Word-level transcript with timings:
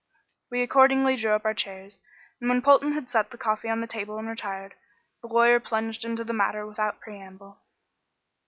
We 0.49 0.63
accordingly 0.63 1.15
drew 1.15 1.33
up 1.33 1.45
our 1.45 1.53
chairs, 1.53 1.99
and 2.39 2.49
when 2.49 2.63
Polton 2.63 2.93
had 2.93 3.07
set 3.07 3.29
the 3.29 3.37
coffee 3.37 3.69
on 3.69 3.81
the 3.81 3.85
table 3.87 4.17
and 4.17 4.27
retired, 4.27 4.73
the 5.21 5.27
lawyer 5.27 5.59
plunged 5.59 6.03
into 6.03 6.23
the 6.23 6.33
matter 6.33 6.65
without 6.65 6.99
preamble. 6.99 7.59